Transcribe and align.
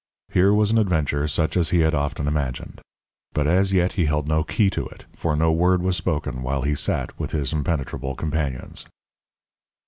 Here 0.31 0.51
was 0.51 0.71
an 0.71 0.79
adventure 0.79 1.27
such 1.27 1.55
as 1.55 1.69
he 1.69 1.81
had 1.81 1.93
often 1.93 2.27
imagined. 2.27 2.81
But 3.33 3.45
as 3.45 3.71
yet 3.71 3.93
he 3.93 4.05
held 4.05 4.27
no 4.27 4.43
key 4.43 4.67
to 4.71 4.87
it, 4.87 5.05
for 5.15 5.35
no 5.35 5.51
word 5.51 5.83
was 5.83 5.95
spoken 5.95 6.41
while 6.41 6.63
he 6.63 6.73
sat 6.73 7.19
with 7.19 7.29
his 7.33 7.53
impenetrable 7.53 8.15
companions. 8.15 8.87